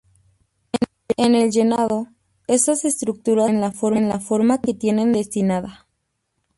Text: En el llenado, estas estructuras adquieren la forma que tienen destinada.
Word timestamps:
En 1.15 1.35
el 1.35 1.51
llenado, 1.51 2.07
estas 2.47 2.85
estructuras 2.85 3.49
adquieren 3.51 4.07
la 4.09 4.19
forma 4.19 4.59
que 4.59 4.73
tienen 4.73 5.13
destinada. 5.13 5.85